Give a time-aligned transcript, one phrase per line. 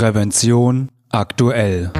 [0.00, 1.92] Prävention aktuell.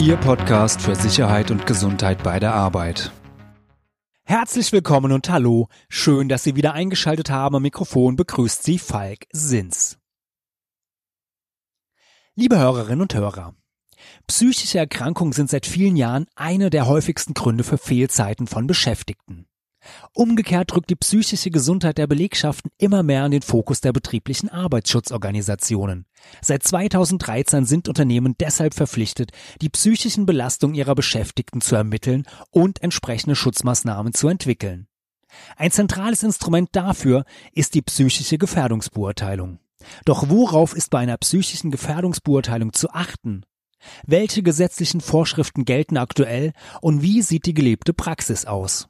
[0.00, 3.12] Ihr Podcast für Sicherheit und Gesundheit bei der Arbeit.
[4.24, 5.68] Herzlich willkommen und hallo.
[5.90, 7.56] Schön, dass Sie wieder eingeschaltet haben.
[7.56, 9.98] Am Mikrofon begrüßt Sie Falk Sins.
[12.34, 13.54] Liebe Hörerinnen und Hörer,
[14.26, 19.44] psychische Erkrankungen sind seit vielen Jahren eine der häufigsten Gründe für Fehlzeiten von Beschäftigten.
[20.12, 26.06] Umgekehrt rückt die psychische Gesundheit der Belegschaften immer mehr an den Fokus der betrieblichen Arbeitsschutzorganisationen.
[26.40, 33.36] Seit 2013 sind Unternehmen deshalb verpflichtet, die psychischen Belastungen ihrer Beschäftigten zu ermitteln und entsprechende
[33.36, 34.86] Schutzmaßnahmen zu entwickeln.
[35.56, 39.58] Ein zentrales Instrument dafür ist die psychische Gefährdungsbeurteilung.
[40.04, 43.44] Doch worauf ist bei einer psychischen Gefährdungsbeurteilung zu achten?
[44.06, 48.88] Welche gesetzlichen Vorschriften gelten aktuell und wie sieht die gelebte Praxis aus?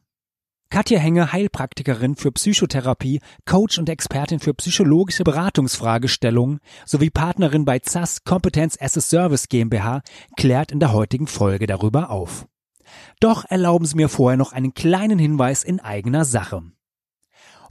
[0.74, 8.24] Katja Henge, Heilpraktikerin für Psychotherapie, Coach und Expertin für psychologische Beratungsfragestellungen sowie Partnerin bei ZAS
[8.24, 10.02] Competence as a Service GmbH,
[10.36, 12.48] klärt in der heutigen Folge darüber auf.
[13.20, 16.64] Doch erlauben Sie mir vorher noch einen kleinen Hinweis in eigener Sache.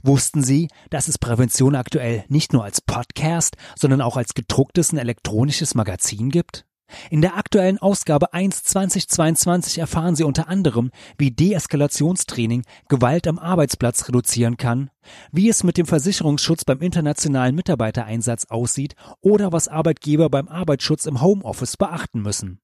[0.02, 4.98] Wussten Sie, dass es Prävention aktuell nicht nur als Podcast, sondern auch als gedrucktes und
[4.98, 6.64] elektronisches Magazin gibt?
[7.10, 14.08] In der aktuellen Ausgabe 1 2022 erfahren Sie unter anderem, wie Deeskalationstraining Gewalt am Arbeitsplatz
[14.08, 14.90] reduzieren kann,
[15.32, 21.20] wie es mit dem Versicherungsschutz beim internationalen Mitarbeitereinsatz aussieht oder was Arbeitgeber beim Arbeitsschutz im
[21.20, 22.60] Homeoffice beachten müssen.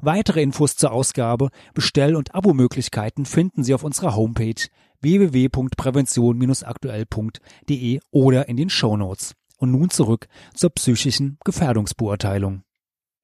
[0.00, 4.66] Weitere Infos zur Ausgabe, Bestell- und Abo-Möglichkeiten finden Sie auf unserer Homepage
[5.00, 9.34] www.prävention-aktuell.de oder in den Shownotes.
[9.56, 12.62] Und nun zurück zur psychischen Gefährdungsbeurteilung.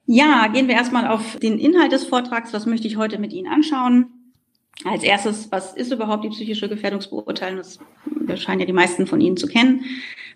[0.06, 2.52] Ja, gehen wir erstmal auf den Inhalt des Vortrags.
[2.52, 4.06] Was möchte ich heute mit Ihnen anschauen?
[4.84, 7.62] Als erstes, was ist überhaupt die psychische Gefährdungsbeurteilung?
[8.26, 9.84] Das scheinen ja die meisten von Ihnen zu kennen.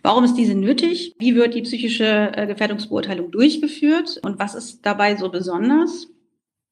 [0.03, 1.15] Warum ist diese nötig?
[1.19, 4.19] Wie wird die psychische äh, Gefährdungsbeurteilung durchgeführt?
[4.23, 6.09] Und was ist dabei so besonders?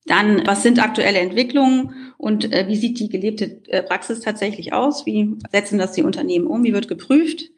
[0.07, 5.05] Dann, was sind aktuelle Entwicklungen und äh, wie sieht die gelebte äh, Praxis tatsächlich aus?
[5.05, 6.65] Wie setzen das die Unternehmen um?
[6.65, 7.51] Wie wird geprüft?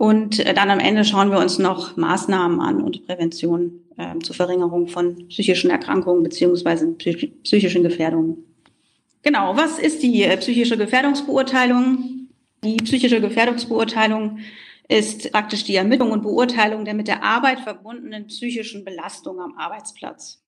[0.00, 4.34] Und äh, dann am Ende schauen wir uns noch Maßnahmen an und Prävention äh, zur
[4.34, 8.38] Verringerung von psychischen Erkrankungen beziehungsweise psychischen Gefährdungen.
[9.20, 12.28] Genau, was ist die äh, psychische Gefährdungsbeurteilung?
[12.64, 14.38] Die psychische Gefährdungsbeurteilung
[14.88, 20.42] ist praktisch die Ermittlung und Beurteilung der mit der Arbeit verbundenen psychischen Belastungen am Arbeitsplatz.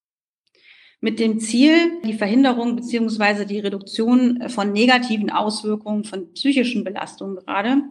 [1.03, 7.83] Mit dem Ziel, die Verhinderung beziehungsweise die Reduktion von negativen Auswirkungen von psychischen Belastungen gerade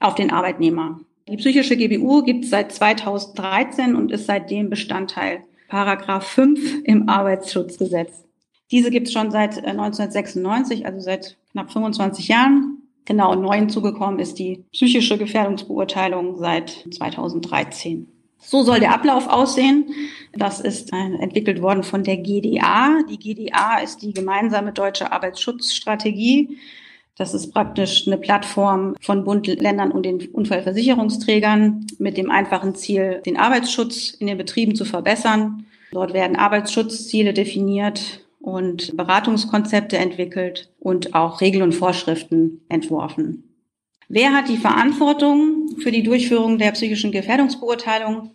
[0.00, 1.00] auf den Arbeitnehmer.
[1.28, 8.24] Die psychische GBU gibt es seit 2013 und ist seitdem Bestandteil Paragraph 5 im Arbeitsschutzgesetz.
[8.70, 12.82] Diese gibt es schon seit 1996, äh, also seit knapp 25 Jahren.
[13.04, 18.08] Genau, neu hinzugekommen ist die psychische Gefährdungsbeurteilung seit 2013.
[18.38, 19.86] So soll der Ablauf aussehen.
[20.32, 23.02] Das ist äh, entwickelt worden von der GDA.
[23.08, 26.58] Die GDA ist die gemeinsame deutsche Arbeitsschutzstrategie
[27.16, 33.22] das ist praktisch eine Plattform von Bund, Ländern und den Unfallversicherungsträgern mit dem einfachen Ziel,
[33.24, 35.66] den Arbeitsschutz in den Betrieben zu verbessern.
[35.92, 43.44] Dort werden Arbeitsschutzziele definiert und Beratungskonzepte entwickelt und auch Regeln und Vorschriften entworfen.
[44.08, 48.30] Wer hat die Verantwortung für die Durchführung der psychischen Gefährdungsbeurteilung?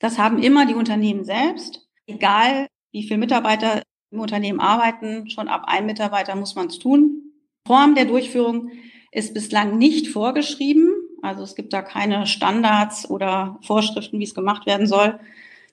[0.00, 1.88] Das haben immer die Unternehmen selbst.
[2.06, 7.23] Egal, wie viele Mitarbeiter im Unternehmen arbeiten, schon ab einem Mitarbeiter muss man es tun.
[7.66, 8.70] Form der Durchführung
[9.10, 10.92] ist bislang nicht vorgeschrieben.
[11.22, 15.18] Also es gibt da keine Standards oder Vorschriften, wie es gemacht werden soll.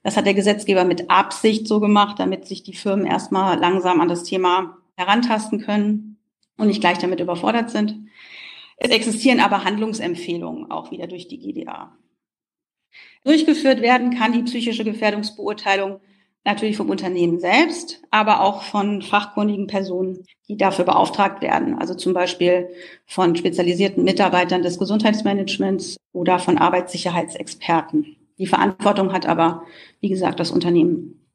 [0.04, 4.08] Das hat der Gesetzgeber mit Absicht so gemacht, damit sich die Firmen erstmal langsam an
[4.08, 6.18] das Thema herantasten können
[6.58, 8.08] und nicht gleich damit überfordert sind.
[8.78, 11.96] Es existieren aber Handlungsempfehlungen auch wieder durch die GDA.
[13.24, 16.00] Durchgeführt werden kann die psychische Gefährdungsbeurteilung
[16.44, 21.80] natürlich vom Unternehmen selbst, aber auch von fachkundigen Personen, die dafür beauftragt werden.
[21.80, 22.68] Also zum Beispiel
[23.06, 28.18] von spezialisierten Mitarbeitern des Gesundheitsmanagements oder von Arbeitssicherheitsexperten.
[28.38, 29.64] Die Verantwortung hat aber,
[30.02, 31.26] wie gesagt, das Unternehmen.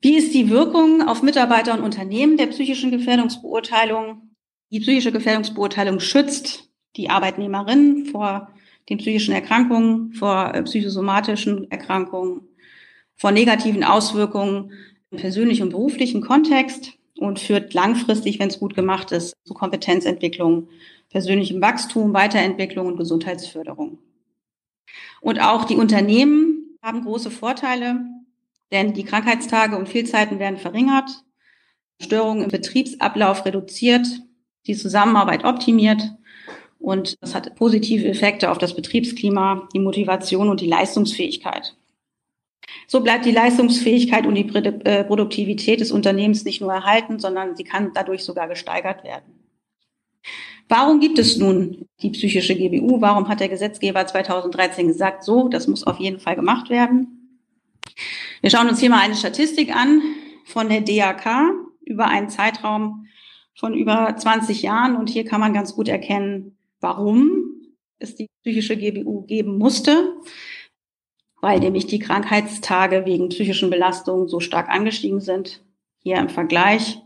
[0.00, 4.30] Wie ist die Wirkung auf Mitarbeiter und Unternehmen der psychischen Gefährdungsbeurteilung?
[4.70, 8.48] Die psychische Gefährdungsbeurteilung schützt die Arbeitnehmerin vor
[8.88, 12.42] den psychischen Erkrankungen, vor äh, psychosomatischen Erkrankungen,
[13.16, 14.70] vor negativen Auswirkungen
[15.10, 20.68] im persönlichen und beruflichen Kontext und führt langfristig, wenn es gut gemacht ist, zu Kompetenzentwicklung,
[21.10, 23.98] persönlichem Wachstum, Weiterentwicklung und Gesundheitsförderung.
[25.20, 28.00] Und auch die Unternehmen haben große Vorteile,
[28.72, 31.10] denn die Krankheitstage und Fehlzeiten werden verringert,
[32.00, 34.06] Störungen im Betriebsablauf reduziert,
[34.66, 36.14] die Zusammenarbeit optimiert
[36.82, 41.76] Und das hat positive Effekte auf das Betriebsklima, die Motivation und die Leistungsfähigkeit.
[42.86, 47.64] So bleibt die Leistungsfähigkeit und die äh, Produktivität des Unternehmens nicht nur erhalten, sondern sie
[47.64, 49.42] kann dadurch sogar gesteigert werden.
[50.68, 53.00] Warum gibt es nun die psychische GBU?
[53.00, 57.40] Warum hat der Gesetzgeber 2013 gesagt, so, das muss auf jeden Fall gemacht werden?
[58.40, 60.00] Wir schauen uns hier mal eine Statistik an
[60.44, 61.52] von der DAK
[61.84, 63.06] über einen Zeitraum
[63.54, 64.96] von über 20 Jahren.
[64.96, 67.52] Und hier kann man ganz gut erkennen, warum
[67.98, 70.14] es die psychische GBU geben musste,
[71.42, 75.60] weil nämlich die Krankheitstage wegen psychischen Belastungen so stark angestiegen sind.
[75.98, 77.02] Hier im Vergleich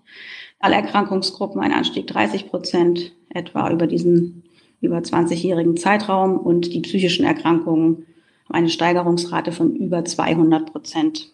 [0.60, 4.44] alle Erkrankungsgruppen ein Anstieg 30 Prozent etwa über diesen
[4.82, 8.06] über 20-jährigen Zeitraum und die psychischen Erkrankungen
[8.50, 11.32] eine Steigerungsrate von über 200 Prozent.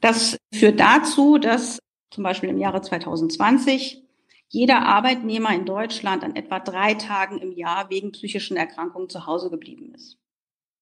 [0.00, 4.04] Das führt dazu, dass zum Beispiel im Jahre 2020
[4.48, 9.50] jeder Arbeitnehmer in Deutschland an etwa drei Tagen im Jahr wegen psychischen Erkrankungen zu Hause
[9.50, 10.19] geblieben ist.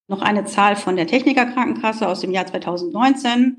[0.08, 3.58] Noch eine Zahl von der Technikerkrankenkasse aus dem Jahr 2019.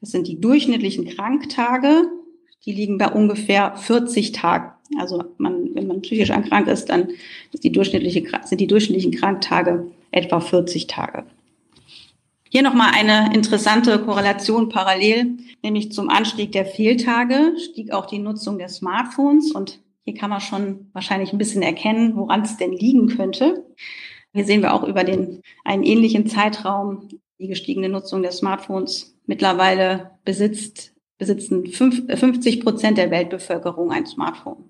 [0.00, 2.04] Das sind die durchschnittlichen Kranktage.
[2.64, 4.72] Die liegen bei ungefähr 40 Tagen.
[4.98, 7.08] Also man, wenn man psychisch erkrankt ist, dann
[7.52, 11.24] ist die durchschnittliche, sind die durchschnittlichen Kranktage etwa 40 Tage.
[12.48, 18.58] Hier nochmal eine interessante Korrelation parallel, nämlich zum Anstieg der Fehltage stieg auch die Nutzung
[18.58, 23.08] der Smartphones und hier kann man schon wahrscheinlich ein bisschen erkennen, woran es denn liegen
[23.08, 23.64] könnte.
[24.32, 27.08] Hier sehen wir auch über den, einen ähnlichen Zeitraum
[27.38, 29.18] die gestiegene Nutzung der Smartphones.
[29.26, 34.64] Mittlerweile besitzt, besitzen 50 Prozent der Weltbevölkerung ein Smartphone.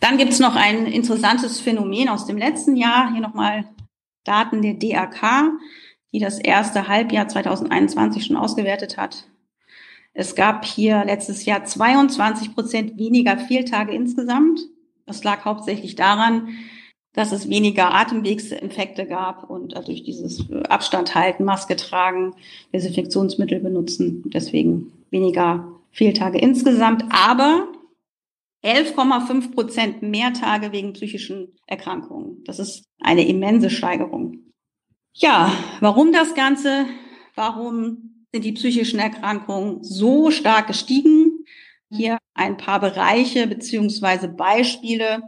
[0.00, 3.12] Dann gibt es noch ein interessantes Phänomen aus dem letzten Jahr.
[3.12, 3.64] Hier nochmal
[4.24, 5.52] Daten der DAK
[6.14, 9.26] die das erste Halbjahr 2021 schon ausgewertet hat.
[10.12, 14.60] Es gab hier letztes Jahr 22 Prozent weniger Fehltage insgesamt.
[15.06, 16.50] Das lag hauptsächlich daran,
[17.14, 22.34] dass es weniger Atemwegsinfekte gab und durch dieses Abstand halten, Maske tragen,
[22.72, 24.24] Desinfektionsmittel benutzen.
[24.26, 27.68] Deswegen weniger Fehltage insgesamt, aber
[28.64, 32.42] 11,5 Prozent mehr Tage wegen psychischen Erkrankungen.
[32.44, 34.38] Das ist eine immense Steigerung.
[35.12, 36.86] Ja, warum das Ganze?
[37.36, 41.44] Warum sind die psychischen Erkrankungen so stark gestiegen?
[41.90, 45.22] Hier ein paar Bereiche beziehungsweise Beispiele,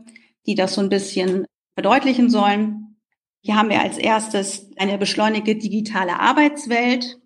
[0.47, 1.47] die das so ein bisschen
[1.77, 2.97] verdeutlichen sollen.
[3.43, 7.21] Hier haben wir als erstes eine beschleunigte digitale Arbeitswelt,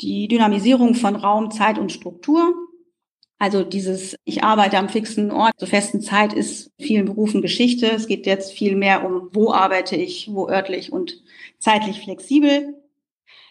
[0.00, 2.54] die Dynamisierung von Raum, Zeit und Struktur.
[3.40, 7.90] Also dieses, ich arbeite am fixen Ort zur festen Zeit ist vielen Berufen Geschichte.
[7.90, 11.20] Es geht jetzt viel mehr um, wo arbeite ich, wo örtlich und
[11.58, 12.74] zeitlich flexibel.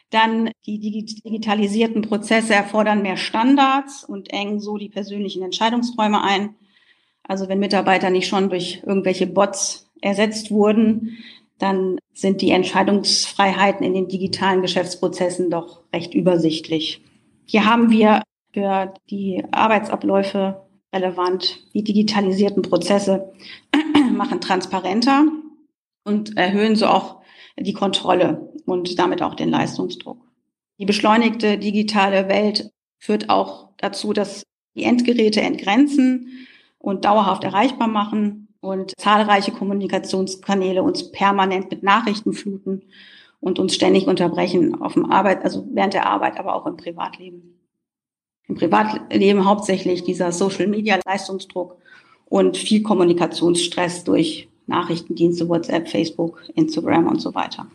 [0.10, 6.56] Dann die digitalisierten Prozesse erfordern mehr Standards und engen so die persönlichen Entscheidungsräume ein.
[7.24, 11.18] Also wenn Mitarbeiter nicht schon durch irgendwelche Bots ersetzt wurden,
[11.60, 17.02] dann sind die Entscheidungsfreiheiten in den digitalen Geschäftsprozessen doch recht übersichtlich.
[17.46, 18.22] Hier haben wir
[18.54, 20.62] für die Arbeitsabläufe
[20.94, 21.60] relevant.
[21.74, 23.32] Die digitalisierten Prozesse
[24.12, 25.26] machen transparenter
[26.04, 27.22] und erhöhen so auch
[27.58, 30.20] die Kontrolle und damit auch den Leistungsdruck.
[30.80, 34.44] Die beschleunigte digitale Welt führt auch dazu, dass
[34.76, 36.48] die Endgeräte entgrenzen
[36.78, 42.83] und dauerhaft erreichbar machen und zahlreiche Kommunikationskanäle uns permanent mit Nachrichten fluten
[43.39, 47.57] und uns ständig unterbrechen auf dem Arbeit, also während der Arbeit, aber auch im Privatleben
[48.47, 51.78] im Privatleben hauptsächlich dieser Social Media Leistungsdruck
[52.26, 57.68] und viel Kommunikationsstress durch Nachrichtendienste, WhatsApp, Facebook, Instagram und so weiter.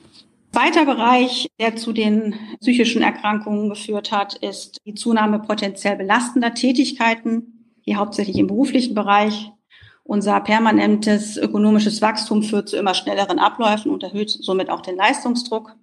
[0.52, 7.76] Weiter Bereich, der zu den psychischen Erkrankungen geführt hat, ist die Zunahme potenziell belastender Tätigkeiten,
[7.86, 9.50] die hauptsächlich im beruflichen Bereich.
[10.04, 15.76] Unser permanentes ökonomisches Wachstum führt zu immer schnelleren Abläufen und erhöht somit auch den Leistungsdruck.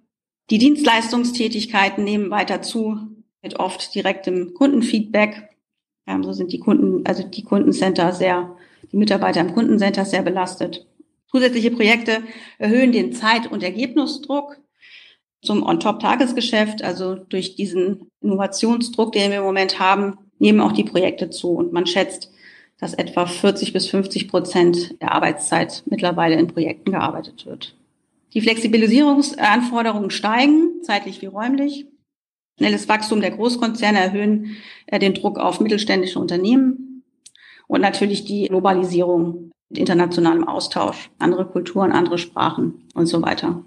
[0.50, 2.98] Die Dienstleistungstätigkeiten nehmen weiter zu,
[3.42, 5.48] mit oft direktem Kundenfeedback.
[6.06, 8.56] Ähm, so sind die Kunden, also die Kundencenter sehr,
[8.92, 10.86] die Mitarbeiter im Kundencenter sehr belastet.
[11.30, 12.22] Zusätzliche Projekte
[12.58, 14.58] erhöhen den Zeit- und Ergebnisdruck
[15.42, 16.82] zum On-Top-Tagesgeschäft.
[16.82, 21.52] Also durch diesen Innovationsdruck, den wir im Moment haben, nehmen auch die Projekte zu.
[21.52, 22.32] Und man schätzt,
[22.80, 27.76] dass etwa 40 bis 50 Prozent der Arbeitszeit mittlerweile in Projekten gearbeitet wird.
[28.32, 31.86] Die Flexibilisierungsanforderungen steigen, zeitlich wie räumlich.
[32.58, 34.56] Schnelles Wachstum der Großkonzerne erhöhen
[34.86, 37.04] äh, den Druck auf mittelständische Unternehmen
[37.66, 43.62] und natürlich die Globalisierung mit internationalem Austausch, andere Kulturen, andere Sprachen und so weiter.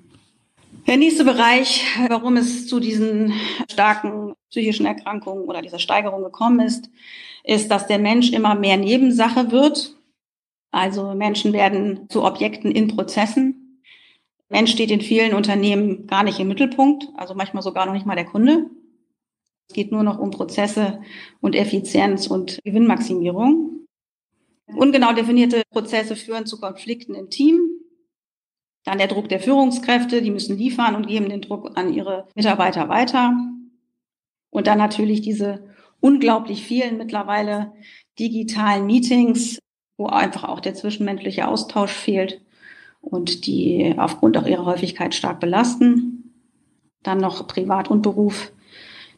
[0.87, 3.33] Der nächste Bereich, warum es zu diesen
[3.71, 6.89] starken psychischen Erkrankungen oder dieser Steigerung gekommen ist,
[7.43, 9.95] ist, dass der Mensch immer mehr Nebensache wird.
[10.71, 13.81] Also Menschen werden zu Objekten in Prozessen.
[14.49, 18.15] Mensch steht in vielen Unternehmen gar nicht im Mittelpunkt, also manchmal sogar noch nicht mal
[18.15, 18.69] der Kunde.
[19.67, 21.01] Es geht nur noch um Prozesse
[21.41, 23.85] und Effizienz und Gewinnmaximierung.
[24.67, 27.59] Ungenau definierte Prozesse führen zu Konflikten im Team.
[28.85, 32.89] Dann der Druck der Führungskräfte, die müssen liefern und geben den Druck an ihre Mitarbeiter
[32.89, 33.33] weiter.
[34.49, 35.72] Und dann natürlich diese
[36.03, 37.71] unglaublich vielen mittlerweile
[38.19, 39.57] digitalen Meetings,
[39.97, 42.41] wo einfach auch der zwischenmenschliche Austausch fehlt
[42.99, 46.33] und die aufgrund auch ihrer Häufigkeit stark belasten.
[47.03, 48.51] Dann noch Privat und Beruf.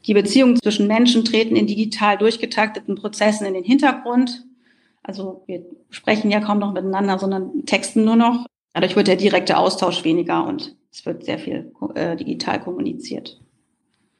[0.06, 4.46] Die Beziehungen zwischen Menschen treten in digital durchgetakteten Prozessen in den Hintergrund.
[5.02, 8.46] Also wir sprechen ja kaum noch miteinander, sondern texten nur noch.
[8.74, 13.40] Dadurch wird der direkte Austausch weniger und es wird sehr viel äh, digital kommuniziert.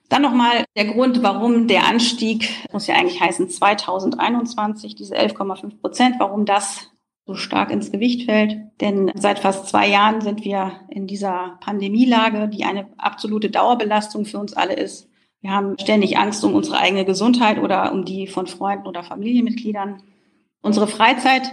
[0.10, 6.16] Dann nochmal der Grund, warum der Anstieg, muss ja eigentlich heißen 2021, diese 11,5 Prozent,
[6.20, 6.92] warum das
[7.26, 8.58] so stark ins Gewicht fällt.
[8.82, 14.38] Denn seit fast zwei Jahren sind wir in dieser Pandemielage, die eine absolute Dauerbelastung für
[14.38, 15.10] uns alle ist.
[15.42, 20.02] Wir haben ständig Angst um unsere eigene Gesundheit oder um die von Freunden oder Familienmitgliedern.
[20.62, 21.52] Unsere Freizeit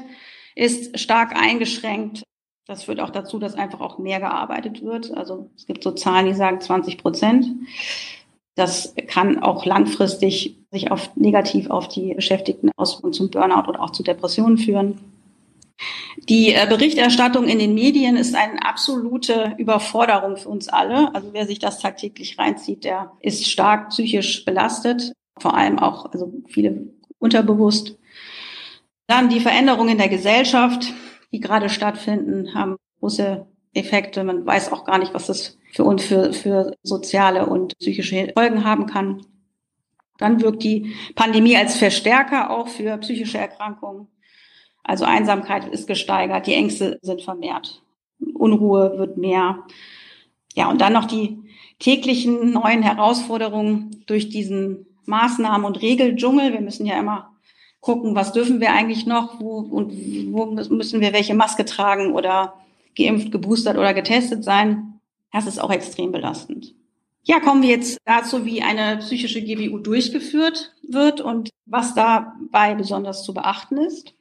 [0.54, 2.22] ist stark eingeschränkt.
[2.66, 5.12] Das führt auch dazu, dass einfach auch mehr gearbeitet wird.
[5.14, 7.46] Also es gibt so Zahlen, die sagen 20 Prozent.
[8.54, 13.90] Das kann auch langfristig sich auf, negativ auf die Beschäftigten auswirken, zum Burnout oder auch
[13.90, 14.98] zu Depressionen führen.
[16.28, 21.14] Die äh, Berichterstattung in den Medien ist eine absolute Überforderung für uns alle.
[21.14, 26.32] Also wer sich das tagtäglich reinzieht, der ist stark psychisch belastet, vor allem auch, also
[26.48, 27.98] viele unterbewusst.
[29.06, 30.92] Dann die Veränderungen in der Gesellschaft,
[31.32, 34.24] die gerade stattfinden, haben große Effekte.
[34.24, 38.64] Man weiß auch gar nicht, was das für uns für, für soziale und psychische Folgen
[38.64, 39.24] haben kann.
[40.18, 44.08] Dann wirkt die Pandemie als Verstärker auch für psychische Erkrankungen.
[44.84, 47.82] Also Einsamkeit ist gesteigert, die Ängste sind vermehrt,
[48.34, 49.64] Unruhe wird mehr.
[50.54, 51.38] Ja, und dann noch die
[51.78, 56.52] täglichen neuen Herausforderungen durch diesen Maßnahmen- und Regeldschungel.
[56.52, 57.32] Wir müssen ja immer
[57.80, 59.92] gucken, was dürfen wir eigentlich noch, wo und
[60.32, 62.54] wo müssen wir welche Maske tragen oder
[62.96, 65.00] geimpft, geboostert oder getestet sein.
[65.32, 66.74] Das ist auch extrem belastend.
[67.24, 73.22] Ja, kommen wir jetzt dazu, wie eine psychische GBU durchgeführt wird und was dabei besonders
[73.22, 74.14] zu beachten ist.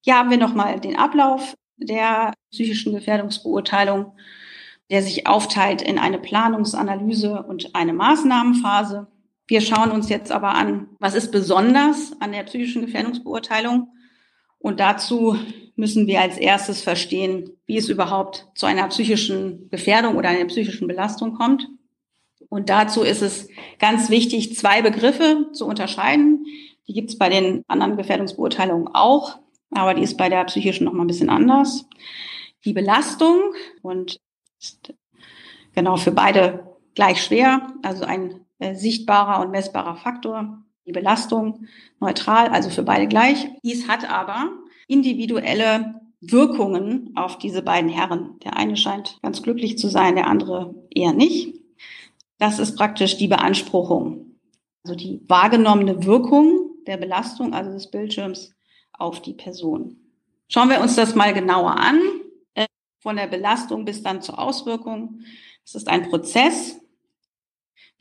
[0.00, 4.12] Hier haben wir nochmal den Ablauf der psychischen Gefährdungsbeurteilung,
[4.90, 9.06] der sich aufteilt in eine Planungsanalyse und eine Maßnahmenphase.
[9.46, 13.88] Wir schauen uns jetzt aber an, was ist besonders an der psychischen Gefährdungsbeurteilung.
[14.62, 15.36] Und dazu
[15.76, 20.88] müssen wir als erstes verstehen, wie es überhaupt zu einer psychischen Gefährdung oder einer psychischen
[20.88, 21.68] Belastung kommt.
[22.48, 26.46] Und dazu ist es ganz wichtig, zwei Begriffe zu unterscheiden.
[26.86, 29.42] Die gibt es bei den anderen Gefährdungsbeurteilungen auch
[29.72, 31.86] aber die ist bei der psychischen noch mal ein bisschen anders.
[32.64, 34.20] Die Belastung und
[34.60, 34.94] ist
[35.74, 40.61] genau für beide gleich schwer, also ein äh, sichtbarer und messbarer Faktor.
[40.86, 41.66] Die Belastung
[42.00, 43.48] neutral, also für beide gleich.
[43.62, 44.50] Dies hat aber
[44.88, 48.38] individuelle Wirkungen auf diese beiden Herren.
[48.44, 51.60] Der eine scheint ganz glücklich zu sein, der andere eher nicht.
[52.38, 54.38] Das ist praktisch die Beanspruchung.
[54.84, 58.52] Also die wahrgenommene Wirkung der Belastung, also des Bildschirms,
[58.92, 59.96] auf die Person.
[60.48, 62.00] Schauen wir uns das mal genauer an,
[62.54, 62.66] äh,
[63.00, 65.20] von der Belastung bis dann zur Auswirkung.
[65.64, 66.80] Es ist ein Prozess.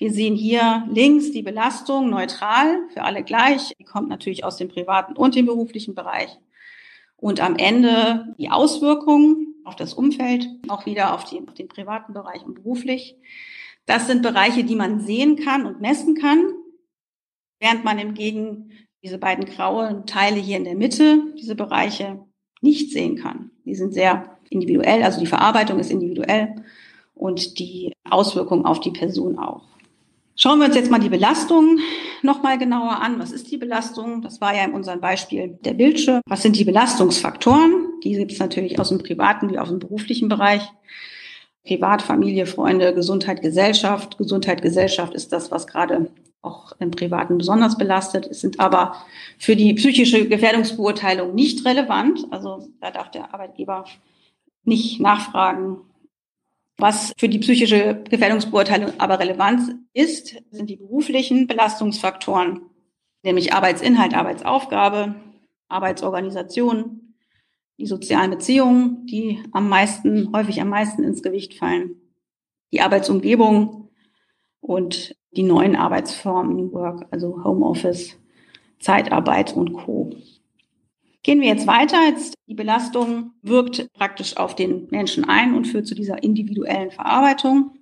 [0.01, 3.75] Wir sehen hier links die Belastung neutral, für alle gleich.
[3.77, 6.39] Die kommt natürlich aus dem privaten und dem beruflichen Bereich.
[7.17, 12.13] Und am Ende die Auswirkungen auf das Umfeld, auch wieder auf, die, auf den privaten
[12.13, 13.15] Bereich und beruflich.
[13.85, 16.51] Das sind Bereiche, die man sehen kann und messen kann,
[17.59, 18.71] während man hingegen
[19.03, 22.25] diese beiden grauen Teile hier in der Mitte, diese Bereiche,
[22.59, 23.51] nicht sehen kann.
[23.65, 26.55] Die sind sehr individuell, also die Verarbeitung ist individuell
[27.13, 29.71] und die Auswirkungen auf die Person auch.
[30.41, 31.77] Schauen wir uns jetzt mal die Belastung
[32.23, 33.19] nochmal genauer an.
[33.19, 34.23] Was ist die Belastung?
[34.23, 36.21] Das war ja in unserem Beispiel der Bildschirm.
[36.25, 37.99] Was sind die Belastungsfaktoren?
[38.03, 40.63] Die gibt es natürlich aus dem privaten wie aus dem beruflichen Bereich.
[41.63, 44.17] Privat, Familie, Freunde, Gesundheit, Gesellschaft.
[44.17, 46.09] Gesundheit, Gesellschaft ist das, was gerade
[46.41, 48.95] auch im Privaten besonders belastet, sind aber
[49.37, 52.25] für die psychische Gefährdungsbeurteilung nicht relevant.
[52.31, 53.85] Also da darf der Arbeitgeber
[54.63, 55.81] nicht nachfragen.
[56.81, 62.61] Was für die psychische Gefährdungsbeurteilung aber relevant ist, sind die beruflichen Belastungsfaktoren,
[63.21, 65.13] nämlich Arbeitsinhalt, Arbeitsaufgabe,
[65.67, 67.13] Arbeitsorganisation,
[67.77, 72.01] die sozialen Beziehungen, die am meisten, häufig am meisten ins Gewicht fallen,
[72.71, 73.91] die Arbeitsumgebung
[74.59, 78.17] und die neuen Arbeitsformen, New Work, also Homeoffice,
[78.79, 80.15] Zeitarbeit und Co.
[81.23, 81.97] Gehen wir jetzt weiter.
[82.07, 87.77] Jetzt die Belastung wirkt praktisch auf den Menschen ein und führt zu dieser individuellen Verarbeitung.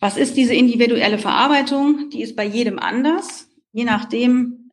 [0.00, 2.10] Was ist diese individuelle Verarbeitung?
[2.10, 4.70] Die ist bei jedem anders, je nachdem,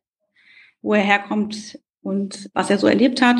[0.82, 3.38] wo er herkommt und was er so erlebt hat.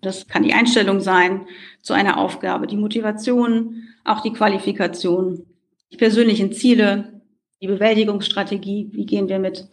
[0.00, 1.46] Das kann die Einstellung sein
[1.82, 5.46] zu einer Aufgabe, die Motivation, auch die Qualifikation,
[5.92, 7.20] die persönlichen Ziele,
[7.60, 9.68] die Bewältigungsstrategie, wie gehen wir mit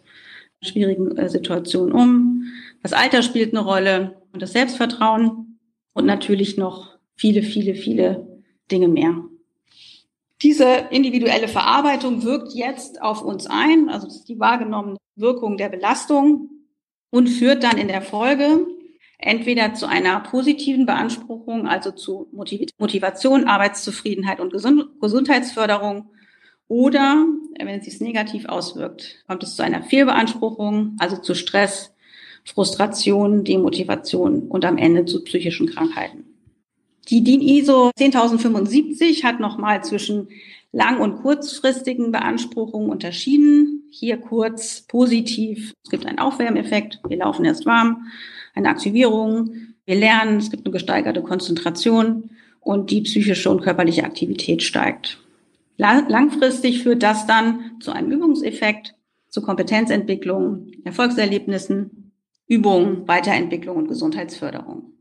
[0.64, 2.44] schwierigen äh, Situationen um.
[2.82, 5.58] Das Alter spielt eine Rolle und das Selbstvertrauen
[5.92, 9.24] und natürlich noch viele, viele, viele Dinge mehr.
[10.42, 16.50] Diese individuelle Verarbeitung wirkt jetzt auf uns ein, also die wahrgenommene Wirkung der Belastung
[17.10, 18.66] und führt dann in der Folge
[19.18, 26.10] entweder zu einer positiven Beanspruchung, also zu Motivation, Arbeitszufriedenheit und Gesundheitsförderung
[26.68, 27.26] oder,
[27.58, 31.94] wenn es sich negativ auswirkt, kommt es zu einer Fehlbeanspruchung, also zu Stress,
[32.44, 36.24] Frustration, Demotivation und am Ende zu psychischen Krankheiten.
[37.08, 40.28] Die DIN ISO 10075 hat nochmal zwischen
[40.72, 43.84] lang- und kurzfristigen Beanspruchungen unterschieden.
[43.90, 45.74] Hier kurz positiv.
[45.84, 47.00] Es gibt einen Aufwärmeffekt.
[47.06, 48.06] Wir laufen erst warm.
[48.54, 49.54] Eine Aktivierung.
[49.84, 50.38] Wir lernen.
[50.38, 52.30] Es gibt eine gesteigerte Konzentration
[52.60, 55.18] und die psychische und körperliche Aktivität steigt.
[55.76, 58.94] Langfristig führt das dann zu einem Übungseffekt,
[59.28, 62.12] zu Kompetenzentwicklung, Erfolgserlebnissen,
[62.46, 64.92] Übungen, Weiterentwicklung und Gesundheitsförderung.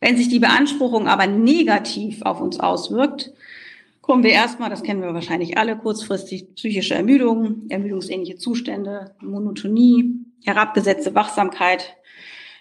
[0.00, 3.32] Wenn sich die Beanspruchung aber negativ auf uns auswirkt,
[4.00, 11.14] kommen wir erstmal, das kennen wir wahrscheinlich alle, kurzfristig psychische Ermüdung, ermüdungsähnliche Zustände, Monotonie, herabgesetzte
[11.14, 11.96] Wachsamkeit,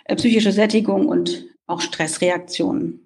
[0.06, 3.02] äh, psychische Sättigung und auch Stressreaktionen.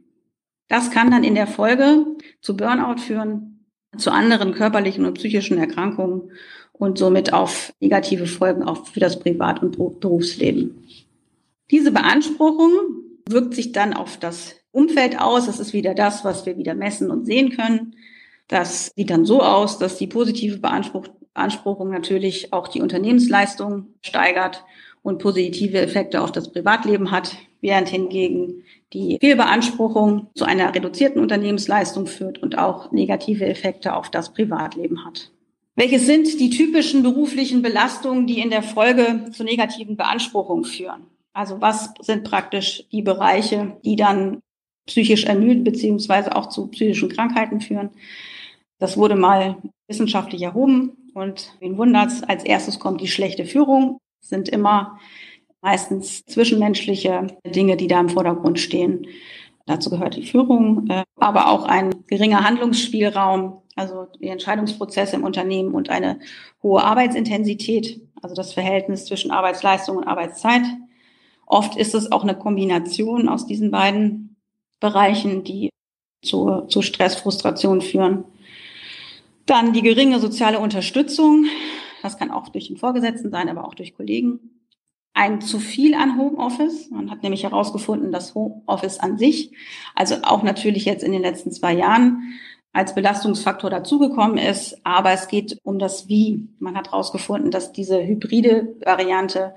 [0.67, 2.05] Das kann dann in der Folge
[2.41, 3.58] zu Burnout führen,
[3.97, 6.31] zu anderen körperlichen und psychischen Erkrankungen
[6.73, 10.83] und somit auf negative Folgen auch für das Privat- und Berufsleben.
[11.71, 12.71] Diese Beanspruchung
[13.29, 15.45] wirkt sich dann auf das Umfeld aus.
[15.45, 17.95] Das ist wieder das, was wir wieder messen und sehen können.
[18.47, 24.63] Das sieht dann so aus, dass die positive Beanspruch Beanspruchung natürlich auch die Unternehmensleistung steigert
[25.01, 28.63] und positive Effekte auf das Privatleben hat, während hingegen
[28.93, 35.31] die Fehlbeanspruchung zu einer reduzierten Unternehmensleistung führt und auch negative Effekte auf das Privatleben hat.
[35.75, 41.05] Welches sind die typischen beruflichen Belastungen, die in der Folge zu negativen Beanspruchungen führen?
[41.31, 44.41] Also was sind praktisch die Bereiche, die dann
[44.87, 47.91] psychisch ermüden beziehungsweise auch zu psychischen Krankheiten führen?
[48.79, 54.29] Das wurde mal wissenschaftlich erhoben und wen wundert's, als erstes kommt die schlechte Führung, das
[54.29, 54.99] sind immer
[55.61, 59.07] meistens zwischenmenschliche Dinge, die da im Vordergrund stehen.
[59.65, 65.73] Dazu gehört die Führung, äh, aber auch ein geringer Handlungsspielraum, also die Entscheidungsprozesse im Unternehmen
[65.73, 66.19] und eine
[66.63, 70.63] hohe Arbeitsintensität, also das Verhältnis zwischen Arbeitsleistung und Arbeitszeit.
[71.45, 74.37] Oft ist es auch eine Kombination aus diesen beiden
[74.79, 75.69] Bereichen, die
[76.23, 78.25] zu, zu Stress, Frustration führen.
[79.49, 81.45] Dann die geringe soziale Unterstützung.
[82.03, 84.39] Das kann auch durch den Vorgesetzten sein, aber auch durch Kollegen
[85.15, 86.91] ein zu viel an Homeoffice.
[86.91, 89.51] Man hat nämlich herausgefunden, dass Homeoffice an sich,
[89.95, 92.35] also auch natürlich jetzt in den letzten zwei Jahren,
[92.73, 94.85] als Belastungsfaktor dazugekommen ist.
[94.85, 96.47] Aber es geht um das Wie.
[96.59, 99.55] Man hat herausgefunden, dass diese hybride Variante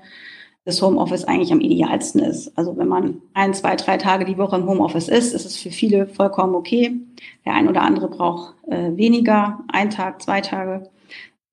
[0.65, 2.57] des Homeoffice eigentlich am idealsten ist.
[2.57, 5.71] Also wenn man ein, zwei, drei Tage die Woche im Homeoffice ist, ist es für
[5.71, 6.95] viele vollkommen okay.
[7.45, 10.89] Der ein oder andere braucht äh, weniger, ein Tag, zwei Tage.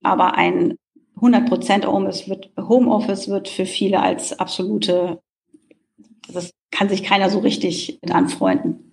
[0.01, 0.77] Aber ein
[1.17, 5.21] 100 Prozent Homeoffice wird, Homeoffice wird für viele als absolute,
[6.31, 8.91] das kann sich keiner so richtig mit anfreunden.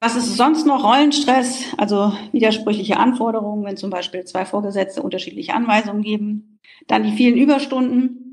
[0.00, 0.84] Was ist sonst noch?
[0.84, 6.60] Rollenstress, also widersprüchliche Anforderungen, wenn zum Beispiel zwei Vorgesetzte unterschiedliche Anweisungen geben.
[6.86, 8.27] Dann die vielen Überstunden,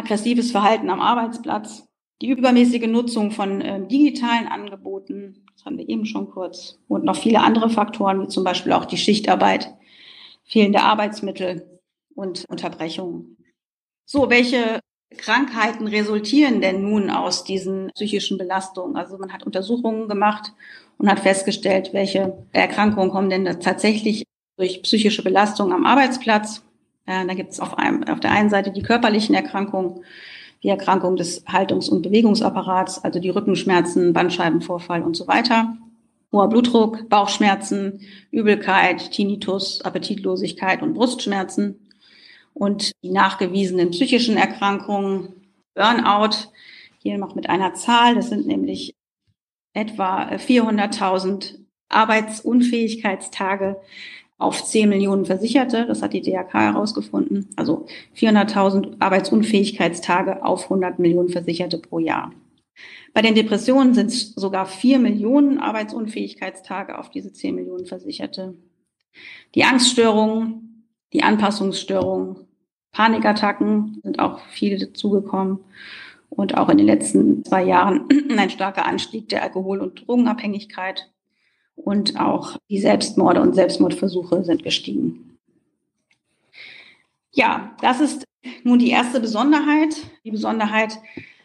[0.00, 1.86] aggressives Verhalten am Arbeitsplatz,
[2.20, 7.16] die übermäßige Nutzung von äh, digitalen Angeboten, das haben wir eben schon kurz, und noch
[7.16, 9.74] viele andere Faktoren, wie zum Beispiel auch die Schichtarbeit,
[10.44, 11.70] fehlende Arbeitsmittel,
[12.20, 13.36] und Unterbrechungen.
[14.04, 14.80] So, welche
[15.16, 18.96] Krankheiten resultieren denn nun aus diesen psychischen Belastungen?
[18.96, 20.52] Also man hat Untersuchungen gemacht
[20.98, 24.24] und hat festgestellt, welche Erkrankungen kommen denn tatsächlich
[24.56, 26.62] durch psychische Belastung am Arbeitsplatz.
[27.06, 30.04] Äh, da gibt es auf, auf der einen Seite die körperlichen Erkrankungen,
[30.62, 35.76] die Erkrankung des Haltungs- und Bewegungsapparats, also die Rückenschmerzen, Bandscheibenvorfall und so weiter.
[36.32, 41.88] Hoher Blutdruck, Bauchschmerzen, Übelkeit, Tinnitus, Appetitlosigkeit und Brustschmerzen
[42.54, 45.34] und die nachgewiesenen psychischen Erkrankungen,
[45.74, 46.50] Burnout,
[46.98, 48.94] hier noch mit einer Zahl, das sind nämlich
[49.72, 51.56] etwa 400.000
[51.88, 53.80] Arbeitsunfähigkeitstage
[54.40, 55.86] auf 10 Millionen Versicherte.
[55.86, 57.48] Das hat die DRK herausgefunden.
[57.56, 62.32] Also 400.000 Arbeitsunfähigkeitstage auf 100 Millionen Versicherte pro Jahr.
[63.12, 68.54] Bei den Depressionen sind es sogar vier Millionen Arbeitsunfähigkeitstage auf diese zehn Millionen Versicherte.
[69.54, 72.46] Die Angststörungen, die Anpassungsstörungen,
[72.92, 75.58] Panikattacken sind auch viele dazugekommen
[76.30, 81.09] und auch in den letzten zwei Jahren ein starker Anstieg der Alkohol- und Drogenabhängigkeit
[81.84, 85.38] und auch die Selbstmorde und Selbstmordversuche sind gestiegen.
[87.32, 88.24] Ja, das ist
[88.64, 89.96] nun die erste Besonderheit.
[90.24, 90.98] Die Besonderheit,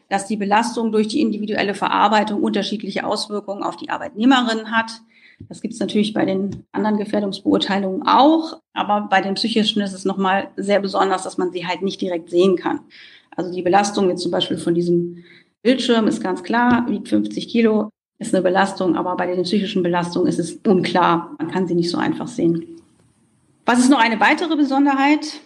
[0.10, 5.02] dass die Belastung durch die individuelle Verarbeitung unterschiedliche Auswirkungen auf die Arbeitnehmerin hat.
[5.50, 10.06] Das gibt es natürlich bei den anderen Gefährdungsbeurteilungen auch, aber bei den psychischen ist es
[10.06, 12.80] nochmal sehr besonders, dass man sie halt nicht direkt sehen kann.
[13.36, 15.26] Also die Belastung jetzt zum Beispiel von diesem
[15.62, 20.28] Bildschirm ist ganz klar, wiegt 50 Kilo, ist eine Belastung, aber bei den psychischen Belastungen
[20.28, 21.36] ist es unklar.
[21.38, 22.82] Man kann sie nicht so einfach sehen.
[23.66, 25.42] Was ist noch eine weitere Besonderheit?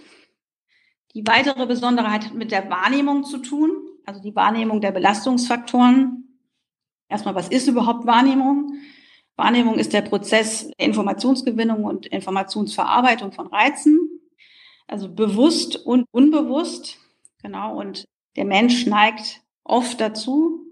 [1.16, 3.72] Die weitere Besonderheit hat mit der Wahrnehmung zu tun,
[4.06, 6.38] also die Wahrnehmung der Belastungsfaktoren.
[7.08, 8.74] Erstmal, was ist überhaupt Wahrnehmung?
[9.36, 13.98] Wahrnehmung ist der Prozess der Informationsgewinnung und Informationsverarbeitung von Reizen,
[14.86, 16.98] also bewusst und unbewusst.
[17.42, 18.06] Genau, und
[18.36, 20.66] der Mensch neigt oft dazu,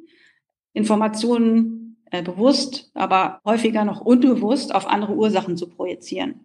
[0.74, 6.42] Informationen äh, bewusst, aber häufiger noch unbewusst auf andere Ursachen zu projizieren.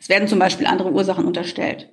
[0.00, 1.92] Es werden zum Beispiel andere Ursachen unterstellt.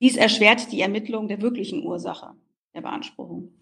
[0.00, 2.34] Dies erschwert die Ermittlung der wirklichen Ursache
[2.74, 3.52] der Beanspruchung.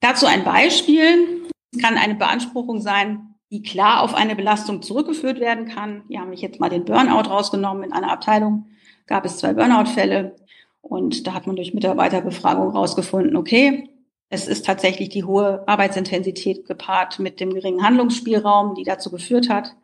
[0.00, 1.46] Dazu ein Beispiel.
[1.72, 6.04] Es kann eine Beanspruchung sein, die klar auf eine Belastung zurückgeführt werden kann.
[6.08, 7.84] Hier haben wir jetzt mal den Burnout rausgenommen.
[7.84, 8.66] In einer Abteilung
[9.06, 10.36] gab es zwei Burnout-Fälle.
[10.80, 13.88] Und da hat man durch Mitarbeiterbefragung rausgefunden, okay,
[14.28, 19.76] es ist tatsächlich die hohe Arbeitsintensität gepaart mit dem geringen Handlungsspielraum, die dazu geführt hat.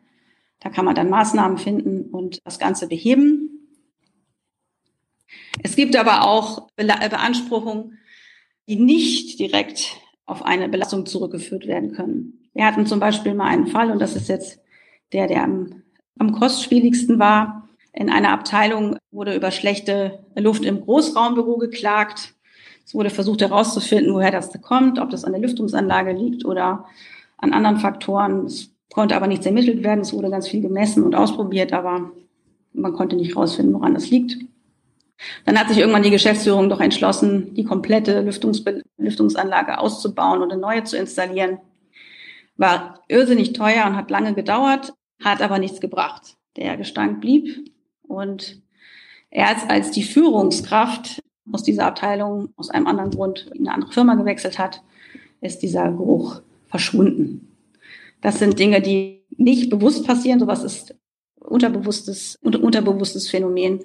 [0.59, 3.53] Da kann man dann Maßnahmen finden und das Ganze beheben.
[5.61, 7.99] Es gibt aber auch Beanspruchungen,
[8.67, 12.49] die nicht direkt auf eine Belastung zurückgeführt werden können.
[12.53, 14.59] Wir hatten zum Beispiel mal einen Fall, und das ist jetzt
[15.11, 15.83] der, der am,
[16.17, 17.69] am kostspieligsten war.
[17.91, 22.35] In einer Abteilung wurde über schlechte Luft im Großraumbüro geklagt.
[22.85, 26.85] Es wurde versucht herauszufinden, woher das kommt, ob das an der Lüftungsanlage liegt oder
[27.37, 28.45] an anderen Faktoren.
[28.45, 30.01] Es konnte aber nichts ermittelt werden.
[30.01, 32.11] Es wurde ganz viel gemessen und ausprobiert, aber
[32.73, 34.37] man konnte nicht herausfinden, woran das liegt.
[35.45, 38.63] Dann hat sich irgendwann die Geschäftsführung doch entschlossen, die komplette Lüftungs
[38.97, 41.59] Lüftungsanlage auszubauen und eine neue zu installieren.
[42.57, 44.93] War irrsinnig teuer und hat lange gedauert,
[45.23, 46.35] hat aber nichts gebracht.
[46.57, 47.71] Der Gestank blieb
[48.03, 48.61] und
[49.31, 54.15] erst als die Führungskraft aus dieser Abteilung aus einem anderen Grund in eine andere Firma
[54.15, 54.81] gewechselt hat,
[55.41, 57.49] ist dieser Geruch verschwunden.
[58.21, 60.39] Das sind Dinge, die nicht bewusst passieren.
[60.39, 60.95] Sowas ist
[61.39, 63.81] unterbewusstes, unter, unterbewusstes Phänomen.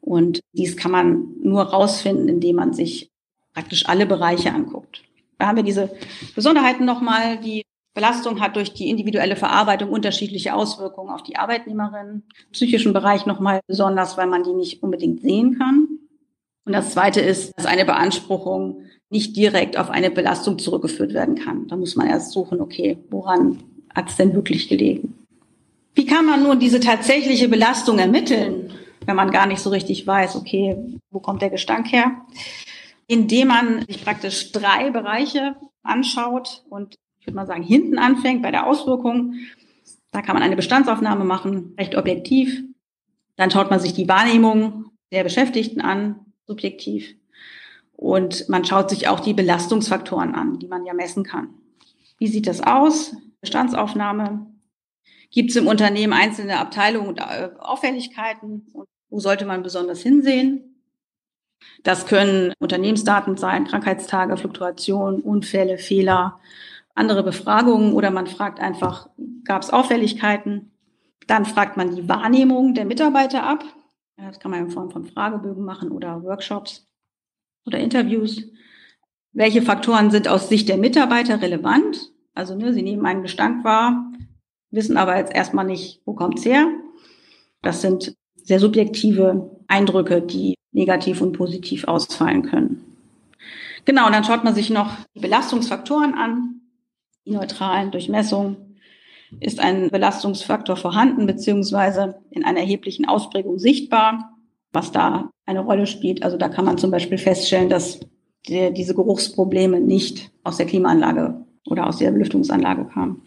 [0.00, 3.10] Und dies kann man nur rausfinden, indem man sich
[3.54, 5.02] praktisch alle Bereiche anguckt.
[5.38, 5.90] Da haben wir diese
[6.34, 7.62] Besonderheiten nochmal, die
[7.94, 12.22] Belastung hat durch die individuelle Verarbeitung unterschiedliche Auswirkungen auf die Arbeitnehmerin.
[12.46, 15.89] Im psychischen Bereich nochmal besonders, weil man die nicht unbedingt sehen kann.
[16.70, 21.66] Und das Zweite ist, dass eine Beanspruchung nicht direkt auf eine Belastung zurückgeführt werden kann.
[21.66, 23.58] Da muss man erst suchen, okay, woran
[23.92, 25.18] hat es denn wirklich gelegen?
[25.96, 28.70] Wie kann man nun diese tatsächliche Belastung ermitteln,
[29.04, 30.76] wenn man gar nicht so richtig weiß, okay,
[31.10, 32.12] wo kommt der Gestank her?
[33.08, 38.52] Indem man sich praktisch drei Bereiche anschaut und ich würde mal sagen, hinten anfängt bei
[38.52, 39.34] der Auswirkung.
[40.12, 42.62] Da kann man eine Bestandsaufnahme machen, recht objektiv.
[43.34, 47.14] Dann schaut man sich die Wahrnehmung der Beschäftigten an, subjektiv.
[47.96, 51.54] Und man schaut sich auch die Belastungsfaktoren an, die man ja messen kann.
[52.18, 53.14] Wie sieht das aus?
[53.40, 54.46] Bestandsaufnahme.
[55.30, 58.66] Gibt es im Unternehmen einzelne Abteilungen und äh, Auffälligkeiten?
[58.72, 60.82] Und wo sollte man besonders hinsehen?
[61.82, 66.40] Das können Unternehmensdaten sein, Krankheitstage, Fluktuation, Unfälle, Fehler,
[66.94, 69.08] andere Befragungen oder man fragt einfach,
[69.44, 70.72] gab es Auffälligkeiten?
[71.26, 73.62] Dann fragt man die Wahrnehmung der Mitarbeiter ab.
[74.26, 76.86] Das kann man in Form von Fragebögen machen oder Workshops
[77.66, 78.42] oder Interviews.
[79.32, 82.10] Welche Faktoren sind aus Sicht der Mitarbeiter relevant?
[82.34, 84.12] Also ne, sie nehmen einen Gestank wahr,
[84.70, 86.68] wissen aber jetzt erstmal nicht, wo kommt's her.
[87.62, 92.84] Das sind sehr subjektive Eindrücke, die negativ und positiv ausfallen können.
[93.84, 96.60] Genau, und dann schaut man sich noch die Belastungsfaktoren an
[97.26, 98.56] die neutralen Durchmessung
[99.38, 104.36] ist ein Belastungsfaktor vorhanden beziehungsweise in einer erheblichen Ausprägung sichtbar,
[104.72, 106.22] was da eine Rolle spielt.
[106.22, 108.00] Also da kann man zum Beispiel feststellen, dass
[108.48, 113.22] die, diese Geruchsprobleme nicht aus der Klimaanlage oder aus der Belüftungsanlage kamen.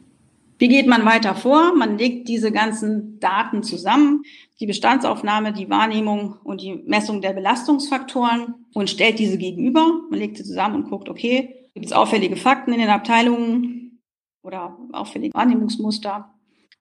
[0.59, 1.73] Wie geht man weiter vor?
[1.75, 4.23] Man legt diese ganzen Daten zusammen,
[4.59, 9.85] die Bestandsaufnahme, die Wahrnehmung und die Messung der Belastungsfaktoren und stellt diese gegenüber.
[10.09, 13.82] Man legt sie zusammen und guckt, okay, Gibt es auffällige Fakten in den Abteilungen
[14.43, 16.29] oder auffällige Wahrnehmungsmuster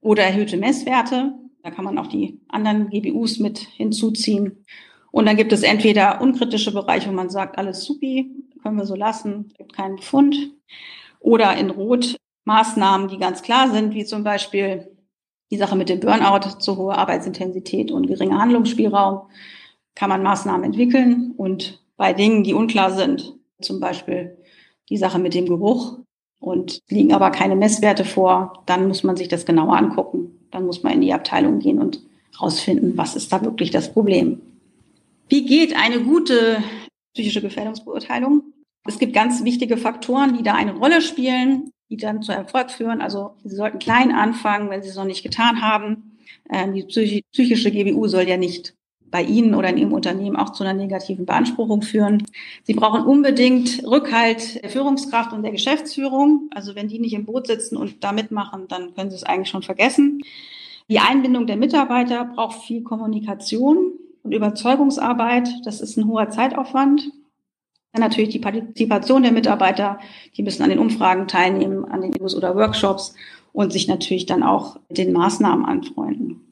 [0.01, 1.35] oder erhöhte Messwerte?
[1.62, 4.64] Da kann man auch die anderen GBUs mit hinzuziehen.
[5.12, 8.31] Und dann gibt es entweder unkritische Bereiche, wo man sagt, alles supi,
[8.62, 10.37] können wir so lassen, gibt keinen Befund.
[11.20, 14.96] Oder in Rot Maßnahmen, die ganz klar sind, wie zum Beispiel
[15.51, 19.29] die Sache mit dem Burnout, zu hohe Arbeitsintensität und geringer Handlungsspielraum,
[19.94, 21.35] kann man Maßnahmen entwickeln.
[21.37, 24.38] Und bei Dingen, die unklar sind, zum Beispiel
[24.88, 25.98] die Sache mit dem Geruch
[26.42, 30.40] und liegen aber keine Messwerte vor, dann muss man sich das genauer angucken.
[30.50, 32.02] Dann muss man in die Abteilung gehen und
[32.40, 34.40] rausfinden, was ist da wirklich das Problem.
[35.28, 36.62] Wie geht eine gute
[37.14, 38.42] psychische Gefährdungsbeurteilung?
[38.85, 43.00] Es gibt ganz wichtige Faktoren, die da eine Rolle spielen, die dann zu Erfolg führen.
[43.00, 46.18] Also Sie sollten klein anfangen, wenn Sie es noch nicht getan haben.
[46.50, 48.74] Ähm, die psychische GBU soll ja nicht
[49.12, 52.25] bei Ihnen oder in Ihrem Unternehmen auch zu einer negativen Beanspruchung führen.
[52.64, 56.51] Sie brauchen unbedingt Rückhalt der Führungskraft und der Geschäftsführung.
[56.51, 59.51] Also wenn die nicht im Boot sitzen und da mitmachen, dann können Sie es eigentlich
[59.51, 60.22] schon vergessen.
[60.88, 65.48] Die Einbindung der Mitarbeiter braucht viel Kommunikation und Überzeugungsarbeit.
[65.64, 67.11] Das ist ein hoher Zeitaufwand.
[67.92, 70.01] Dann natürlich die Partizipation der Mitarbeiter.
[70.37, 73.14] Die müssen an den Umfragen teilnehmen, an den News oder Workshops
[73.53, 76.52] und sich natürlich dann auch mit den Maßnahmen anfreunden.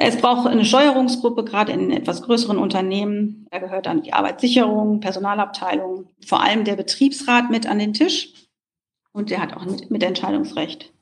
[0.00, 3.48] Es braucht eine Steuerungsgruppe, gerade in etwas größeren Unternehmen.
[3.50, 8.32] Da gehört dann die Arbeitssicherung, Personalabteilung, vor allem der Betriebsrat mit an den Tisch.
[9.10, 10.92] Und der hat auch mit, mit Entscheidungsrecht.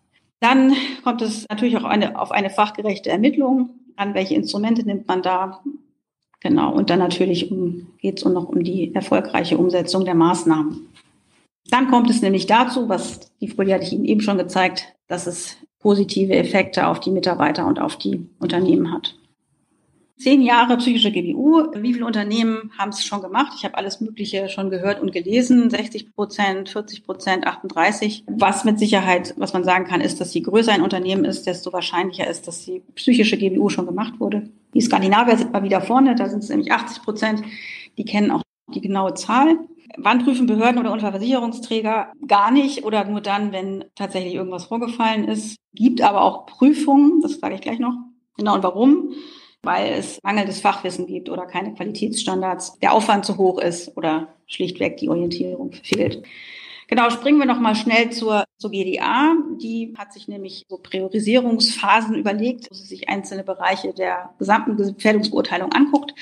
[0.41, 0.73] Dann
[1.05, 5.63] kommt es natürlich auch eine, auf eine fachgerechte Ermittlung an, welche Instrumente nimmt man da.
[6.41, 10.89] Genau, und dann natürlich um, geht es noch um die erfolgreiche Umsetzung der Maßnahmen.
[11.69, 15.27] Dann kommt es nämlich dazu, was die Folie hatte ich Ihnen eben schon gezeigt, dass
[15.27, 19.15] es positive Effekte auf die Mitarbeiter und auf die Unternehmen hat.
[20.19, 21.75] Zehn Jahre psychische GBU.
[21.75, 23.53] Wie viele Unternehmen haben es schon gemacht?
[23.55, 25.69] Ich habe alles Mögliche schon gehört und gelesen.
[25.69, 28.25] 60 Prozent, 40 Prozent, 38.
[28.27, 31.71] Was mit Sicherheit, was man sagen kann, ist, dass je größer ein Unternehmen ist, desto
[31.71, 34.49] wahrscheinlicher ist, dass die psychische GBU schon gemacht wurde.
[34.73, 36.15] Die Skandinavier sind mal wieder vorne.
[36.15, 37.43] Da sind es nämlich 80 Prozent.
[37.99, 38.43] Die kennen auch
[38.75, 39.59] die genaue Zahl.
[39.97, 42.13] Wann prüfen Behörden oder Unfallversicherungsträger?
[42.27, 45.57] Gar nicht oder nur dann, wenn tatsächlich irgendwas vorgefallen ist.
[45.75, 47.95] Gibt aber auch Prüfungen, das sage ich gleich noch.
[48.37, 49.15] Genau, und warum?
[49.67, 54.97] weil es mangelndes Fachwissen gibt oder keine Qualitätsstandards, der Aufwand zu hoch ist oder schlichtweg
[54.99, 56.23] die Orientierung fehlt.
[56.89, 59.35] Genau, springen wir nochmal schnell zur, zur GDA.
[59.61, 65.73] Die hat sich nämlich so Priorisierungsphasen überlegt, wo sie sich einzelne Bereiche der gesamten Gefährdungsbeurteilung
[65.73, 66.15] anguckt.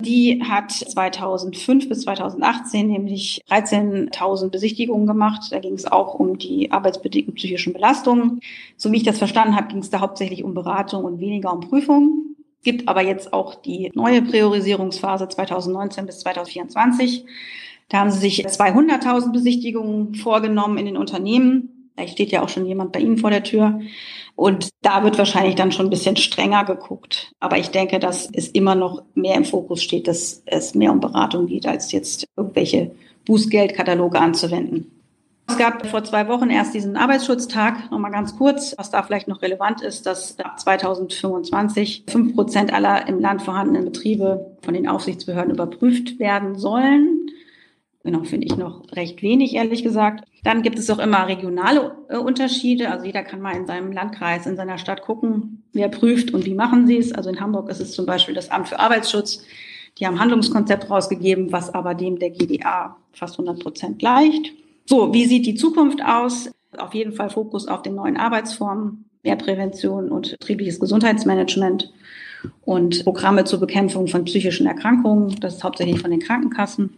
[0.00, 5.42] Die hat 2005 bis 2018 nämlich 13.000 Besichtigungen gemacht.
[5.50, 8.40] Da ging es auch um die arbeitsbedingten psychischen Belastungen.
[8.76, 11.60] So wie ich das verstanden habe, ging es da hauptsächlich um Beratung und weniger um
[11.60, 17.24] Prüfungen gibt aber jetzt auch die neue Priorisierungsphase 2019 bis 2024.
[17.88, 21.90] Da haben sie sich 200.000 Besichtigungen vorgenommen in den Unternehmen.
[21.96, 23.80] Da steht ja auch schon jemand bei Ihnen vor der Tür.
[24.34, 27.32] Und da wird wahrscheinlich dann schon ein bisschen strenger geguckt.
[27.40, 31.00] Aber ich denke, dass es immer noch mehr im Fokus steht, dass es mehr um
[31.00, 32.90] Beratung geht, als jetzt irgendwelche
[33.24, 34.90] Bußgeldkataloge anzuwenden.
[35.48, 37.90] Es gab vor zwei Wochen erst diesen Arbeitsschutztag.
[37.90, 43.06] Nochmal ganz kurz, was da vielleicht noch relevant ist, dass ab 2025 fünf Prozent aller
[43.06, 47.30] im Land vorhandenen Betriebe von den Aufsichtsbehörden überprüft werden sollen.
[48.06, 50.28] Genau, finde ich noch recht wenig, ehrlich gesagt.
[50.44, 52.88] Dann gibt es auch immer regionale äh, Unterschiede.
[52.92, 56.54] Also jeder kann mal in seinem Landkreis, in seiner Stadt gucken, wer prüft und wie
[56.54, 57.10] machen sie es.
[57.10, 59.42] Also in Hamburg ist es zum Beispiel das Amt für Arbeitsschutz.
[59.98, 64.52] Die haben Handlungskonzept rausgegeben, was aber dem der GDA fast 100 Prozent gleicht.
[64.84, 66.52] So, wie sieht die Zukunft aus?
[66.78, 71.92] Auf jeden Fall Fokus auf den neuen Arbeitsformen, mehr Prävention und betriebliches Gesundheitsmanagement
[72.64, 75.40] und Programme zur Bekämpfung von psychischen Erkrankungen.
[75.40, 76.90] Das ist hauptsächlich von den Krankenkassen.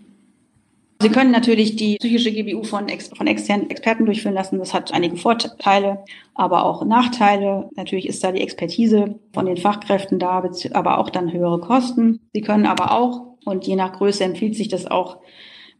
[1.00, 4.58] Sie können natürlich die psychische GBU von, ex von externen Experten durchführen lassen.
[4.58, 7.70] Das hat einige Vorteile, aber auch Nachteile.
[7.76, 12.20] Natürlich ist da die Expertise von den Fachkräften da, aber auch dann höhere Kosten.
[12.34, 15.18] Sie können aber auch, und je nach Größe empfiehlt sich das auch,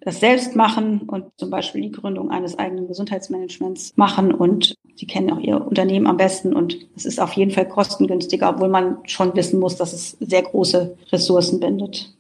[0.01, 5.33] das selbst machen und zum Beispiel die Gründung eines eigenen Gesundheitsmanagements machen und sie kennen
[5.33, 9.35] auch ihr Unternehmen am besten und es ist auf jeden Fall kostengünstiger, obwohl man schon
[9.35, 12.15] wissen muss, dass es sehr große Ressourcen bindet.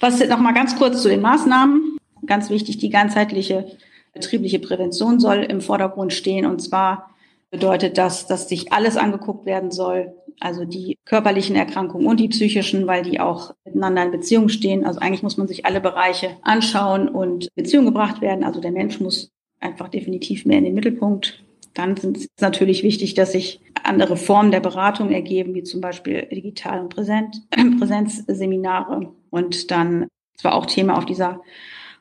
[0.00, 1.97] Was noch mal ganz kurz zu den Maßnahmen.
[2.28, 3.66] Ganz wichtig, die ganzheitliche
[4.12, 7.10] betriebliche Prävention soll im Vordergrund stehen und zwar
[7.50, 12.86] bedeutet das, dass sich alles angeguckt werden soll, also die körperlichen Erkrankungen und die psychischen,
[12.86, 14.84] weil die auch miteinander in Beziehung stehen.
[14.84, 18.44] Also eigentlich muss man sich alle Bereiche anschauen und Beziehung gebracht werden.
[18.44, 21.42] Also der Mensch muss einfach definitiv mehr in den Mittelpunkt.
[21.74, 26.26] Dann ist es natürlich wichtig, dass sich andere Formen der Beratung ergeben, wie zum Beispiel
[26.30, 27.42] digital und Präsent,
[27.78, 29.12] Präsenzseminare.
[29.30, 31.40] Und dann, das war auch Thema auf dieser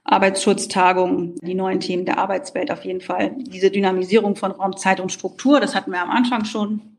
[0.07, 3.35] Arbeitsschutztagung, die neuen Themen der Arbeitswelt auf jeden Fall.
[3.37, 6.97] Diese Dynamisierung von Raum, Zeit und Struktur, das hatten wir am Anfang schon.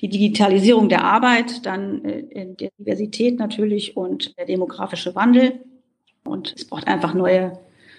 [0.00, 5.60] Die Digitalisierung der Arbeit, dann äh, der Diversität natürlich und der demografische Wandel.
[6.24, 7.58] Und es braucht einfach neue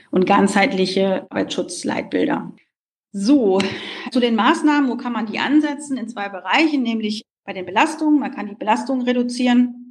[0.09, 2.51] und ganzheitliche Arbeitsschutzleitbilder.
[3.11, 3.59] So,
[4.11, 5.97] zu den Maßnahmen, wo kann man die ansetzen?
[5.97, 8.19] In zwei Bereichen, nämlich bei den Belastungen.
[8.19, 9.86] Man kann die Belastungen reduzieren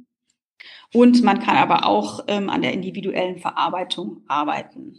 [0.93, 4.93] und man kann aber auch ähm, an der individuellen Verarbeitung arbeiten.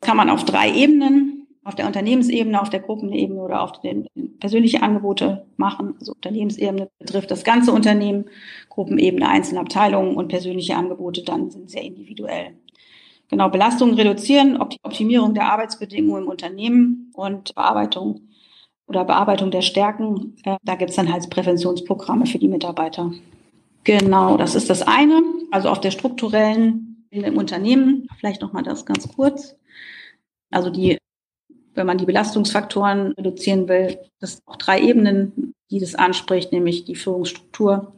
[0.00, 4.06] Das kann man auf drei Ebenen, auf der Unternehmensebene, auf der Gruppenebene oder auf den
[4.38, 5.94] persönliche Angebote machen.
[5.98, 8.26] Also Unternehmensebene betrifft das ganze Unternehmen,
[8.68, 12.54] Gruppenebene einzelne Abteilungen und persönliche Angebote dann sind sehr individuell.
[13.30, 18.28] Genau, Belastungen reduzieren, Optimierung der Arbeitsbedingungen im Unternehmen und Bearbeitung
[18.86, 20.36] oder Bearbeitung der Stärken.
[20.44, 23.12] Äh, da gibt es dann halt Präventionsprogramme für die Mitarbeiter.
[23.84, 25.22] Genau, das ist das eine.
[25.50, 29.56] Also auf der strukturellen im Unternehmen, vielleicht nochmal das ganz kurz.
[30.50, 30.98] Also die,
[31.74, 36.84] wenn man die Belastungsfaktoren reduzieren will, das sind auch drei Ebenen, die das anspricht, nämlich
[36.84, 37.94] die Führungsstruktur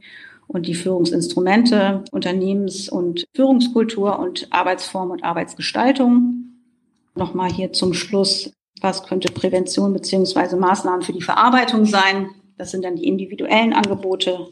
[0.49, 6.45] und die Führungsinstrumente, Unternehmens- und Führungskultur und Arbeitsform und Arbeitsgestaltung.
[7.15, 12.31] Nochmal hier zum Schluss, was könnte Prävention beziehungsweise Maßnahmen für die Verarbeitung sein?
[12.59, 14.49] Das sind dann die individuellen Angebote,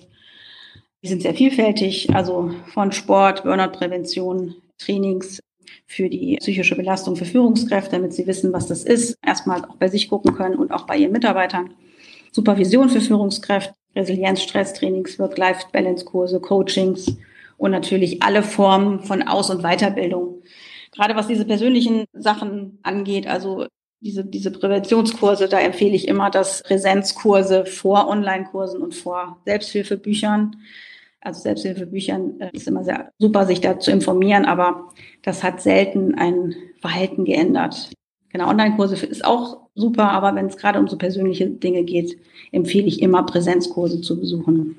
[1.05, 5.39] die sind sehr vielfältig, also von Sport, Burnout-Prävention, Trainings
[5.87, 9.89] für die psychische Belastung für Führungskräfte, damit sie wissen, was das ist, erstmal auch bei
[9.89, 11.75] sich gucken können und auch bei ihren Mitarbeitern.
[12.33, 17.15] Supervision für Führungskräfte, Resilienz, Stresstrainings, Work-Life-Balance-Kurse, Coachings
[17.59, 20.43] und natürlich alle Formen von Aus- und Weiterbildung.
[20.91, 23.67] Gerade was diese persönlichen Sachen angeht, also
[24.01, 30.57] diese, diese Präventionskurse, da empfehle ich immer das Präsenzkurse vor Online-Kursen und vor Selbsthilfebüchern
[31.25, 36.15] also Selbsthilfebüchern äh, ist immer sehr super, sich da zu informieren, aber das hat selten
[36.15, 37.91] ein Verhalten geändert.
[38.29, 42.19] Genau, Online-Kurse ist auch super, aber wenn es gerade um so persönliche Dinge geht,
[42.53, 44.77] empfehle ich immer Präsenzkurse zu besuchen.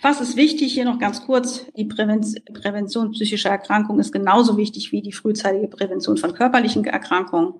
[0.00, 1.66] Was ist wichtig hier noch ganz kurz?
[1.76, 7.54] Die Prävention psychischer Erkrankungen ist genauso wichtig wie die frühzeitige Prävention von körperlichen Erkrankungen.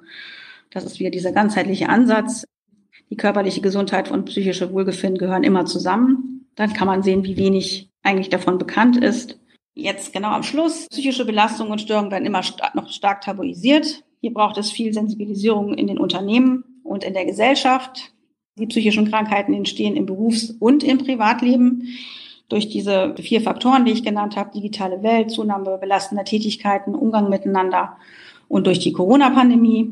[0.71, 2.45] Das ist wieder dieser ganzheitliche Ansatz.
[3.09, 6.26] Die körperliche Gesundheit und psychische Wohlbefinden gehören immer zusammen.
[6.57, 9.39] Dann kann man sehen, wie wenig eigentlich davon bekannt ist.
[9.75, 10.87] Jetzt genau am Schluss.
[10.91, 14.03] Psychische Belastungen und Störungen werden immer st noch stark tabuisiert.
[14.21, 18.13] Hier braucht es viel Sensibilisierung in den Unternehmen und in der Gesellschaft.
[18.59, 21.89] Die psychischen Krankheiten entstehen im Berufs- und im Privatleben
[22.49, 27.99] durch diese vier Faktoren, die ich genannt habe, digitale Welt, Zunahme belastender Tätigkeiten, Umgang miteinander
[28.49, 29.91] und durch die Corona-Pandemie.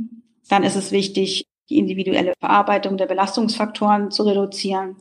[0.49, 4.97] Dann ist es wichtig, die individuelle Verarbeitung der Belastungsfaktoren zu reduzieren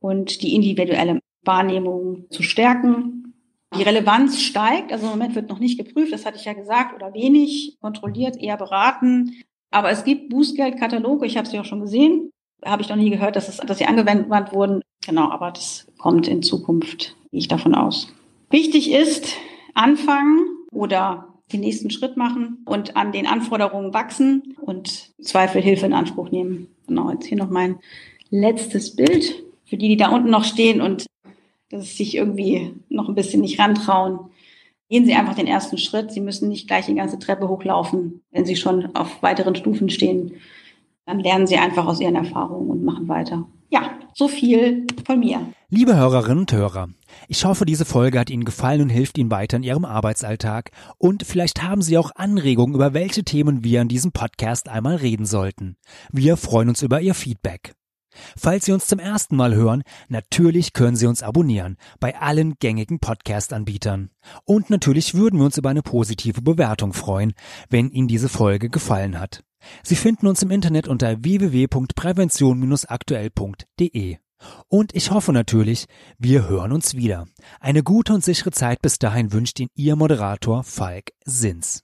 [0.00, 3.34] und die individuelle Wahrnehmung zu stärken.
[3.76, 6.94] Die Relevanz steigt, also im Moment wird noch nicht geprüft, das hatte ich ja gesagt,
[6.94, 9.42] oder wenig kontrolliert, eher beraten.
[9.70, 12.30] Aber es gibt Bußgeldkataloge, ich habe sie auch schon gesehen,
[12.64, 14.80] habe ich noch nie gehört, dass, es, dass sie angewandt wurden.
[15.06, 18.12] Genau, aber das kommt in Zukunft, gehe ich davon aus.
[18.50, 19.36] Wichtig ist,
[19.74, 25.92] anfangen oder den nächsten Schritt machen und an den Anforderungen wachsen und Zweifel Hilfe in
[25.92, 26.68] Anspruch nehmen.
[26.86, 27.78] Genau, jetzt hier noch mein
[28.30, 31.06] letztes Bild für die, die da unten noch stehen und
[31.70, 34.30] dass sich irgendwie noch ein bisschen nicht rantrauen.
[34.88, 36.10] Gehen Sie einfach den ersten Schritt.
[36.10, 40.32] Sie müssen nicht gleich die ganze Treppe hochlaufen, wenn Sie schon auf weiteren Stufen stehen.
[41.04, 43.46] Dann lernen Sie einfach aus Ihren Erfahrungen und machen weiter.
[43.70, 45.40] Ja, so viel von mir.
[45.68, 46.88] Liebe Hörerinnen und Hörer,
[47.28, 50.70] ich hoffe, diese Folge hat Ihnen gefallen und hilft Ihnen weiter in Ihrem Arbeitsalltag.
[50.96, 55.26] Und vielleicht haben Sie auch Anregungen, über welche Themen wir in diesem Podcast einmal reden
[55.26, 55.76] sollten.
[56.10, 57.74] Wir freuen uns über Ihr Feedback.
[58.36, 62.98] Falls Sie uns zum ersten Mal hören, natürlich können Sie uns abonnieren bei allen gängigen
[62.98, 64.10] Podcast-Anbietern.
[64.44, 67.34] Und natürlich würden wir uns über eine positive Bewertung freuen,
[67.68, 69.42] wenn Ihnen diese Folge gefallen hat.
[69.82, 74.18] Sie finden uns im Internet unter www.prävention-aktuell.de.
[74.68, 75.86] Und ich hoffe natürlich,
[76.18, 77.26] wir hören uns wieder.
[77.60, 81.82] Eine gute und sichere Zeit bis dahin wünscht Ihnen Ihr Moderator Falk Sins.